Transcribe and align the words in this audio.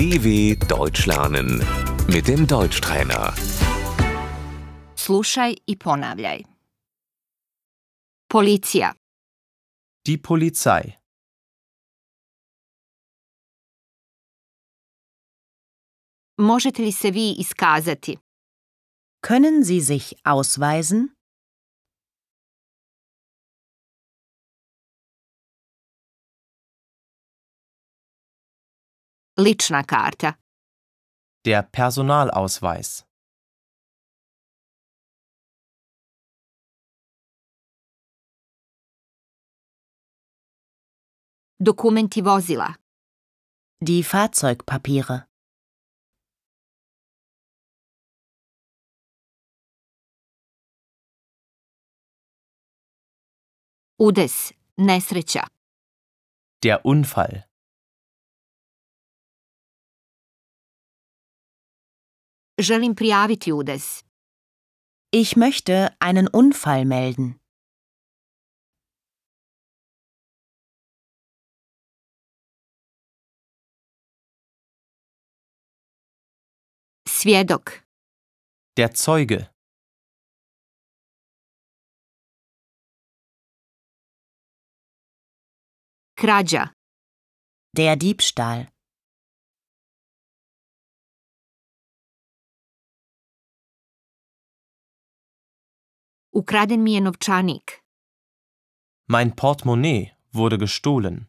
DW 0.00 0.56
Deutsch 0.66 1.04
lernen 1.06 1.48
mit 2.08 2.26
dem 2.26 2.46
Deutschtrainer. 2.46 3.34
Slušaj 4.96 5.54
i 5.66 5.76
ponavljaj. 5.78 6.42
Policija, 8.32 8.94
Die 10.06 10.18
Polizei. 10.22 10.92
možete 16.38 16.82
li 16.82 16.92
se 16.92 17.10
vi 17.10 17.34
iskazati? 17.38 18.16
Können 19.26 19.64
Sie 19.64 19.80
sich 19.80 20.14
ausweisen? 20.24 21.08
Lična 29.44 29.82
karta, 29.84 30.32
Der 31.44 31.62
Personalausweis. 31.76 33.04
dokumenti 41.58 42.20
vozila, 42.22 42.74
Die 43.86 44.02
Fahrzeugpapiere. 44.02 45.18
udes, 53.98 54.52
nesreća, 54.76 55.40
Der 56.62 56.78
Unfall. 56.84 57.49
Želim 62.60 62.94
prijaviti 62.94 63.52
udes, 63.52 64.04
Ich 65.12 65.36
möchte 65.36 65.74
einen 66.00 66.28
Unfall 66.40 66.84
melden. 66.84 67.34
svjedok, 77.08 77.66
Der 78.78 78.90
Zeuge. 78.94 79.40
krađa, 86.20 86.68
Der 87.76 87.96
Diebstahl. 87.96 88.66
Ukraden 96.32 96.82
mi 96.82 96.92
je 96.94 97.00
novčanik, 97.00 97.80
Mein 99.12 99.34
Portemonnaie 99.34 100.16
wurde 100.32 100.58
gestohlen. 100.58 101.26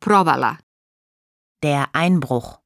provala, 0.00 0.58
Der 1.62 1.88
Einbruch. 1.94 2.60